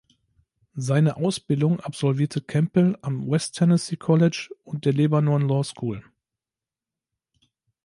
Seine 0.73 1.17
Ausbildung 1.17 1.79
absolvierte 1.79 2.41
Campbell 2.41 2.97
am 3.03 3.29
West 3.29 3.55
Tennessee 3.57 3.97
College 3.97 4.49
und 4.63 4.85
der 4.85 4.93
"Lebanon 4.93 5.47
Law 5.47 5.61
School". 5.63 6.03